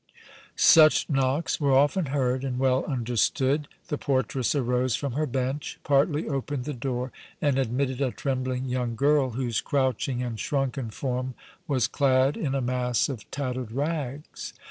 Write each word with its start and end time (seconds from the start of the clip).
Such 0.55 1.07
knocks 1.11 1.59
were 1.61 1.75
often 1.77 2.07
heard 2.07 2.43
and 2.43 2.57
well 2.57 2.83
understood. 2.85 3.67
The 3.89 3.99
portress 3.99 4.55
arose 4.55 4.95
from 4.95 5.13
her 5.13 5.27
bench, 5.27 5.79
partly 5.83 6.27
opened 6.27 6.65
the 6.65 6.73
door 6.73 7.11
and 7.39 7.59
admitted 7.59 8.01
a 8.01 8.09
trembling 8.09 8.65
young 8.65 8.95
girl, 8.95 9.29
whose 9.29 9.61
crouching 9.61 10.23
and 10.23 10.39
shrunken 10.39 10.89
form 10.89 11.35
was 11.67 11.87
clad 11.87 12.35
in 12.35 12.55
a 12.55 12.61
mass 12.61 13.09
of 13.09 13.29
tattered 13.29 13.71
rags. 13.71 14.53